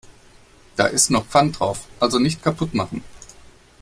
Da 0.77 0.87
ist 0.87 1.11
noch 1.11 1.27
Pfand 1.27 1.59
drauf, 1.59 1.85
also 1.99 2.17
nicht 2.17 2.41
kaputt 2.41 2.73
machen. 2.73 3.03